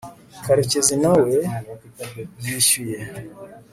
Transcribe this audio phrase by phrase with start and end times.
[0.45, 1.35] karekezi nawe
[2.45, 2.99] yishyuye